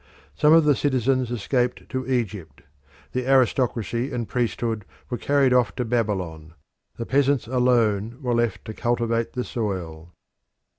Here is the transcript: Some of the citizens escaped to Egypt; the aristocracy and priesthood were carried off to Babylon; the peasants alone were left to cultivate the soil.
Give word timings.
Some 0.35 0.51
of 0.51 0.65
the 0.65 0.75
citizens 0.75 1.29
escaped 1.29 1.87
to 1.89 2.07
Egypt; 2.11 2.63
the 3.11 3.27
aristocracy 3.27 4.11
and 4.11 4.27
priesthood 4.27 4.83
were 5.11 5.17
carried 5.19 5.53
off 5.53 5.75
to 5.75 5.85
Babylon; 5.85 6.55
the 6.97 7.05
peasants 7.05 7.45
alone 7.45 8.17
were 8.19 8.33
left 8.33 8.65
to 8.65 8.73
cultivate 8.73 9.33
the 9.33 9.43
soil. 9.43 10.11